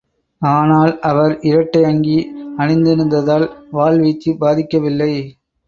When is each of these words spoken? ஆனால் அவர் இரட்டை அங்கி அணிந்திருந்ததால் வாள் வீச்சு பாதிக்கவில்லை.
ஆனால் 0.41 0.99
அவர் 1.01 1.33
இரட்டை 1.41 1.81
அங்கி 1.83 2.17
அணிந்திருந்ததால் 2.57 3.47
வாள் 3.71 3.99
வீச்சு 3.99 4.31
பாதிக்கவில்லை. 4.41 5.13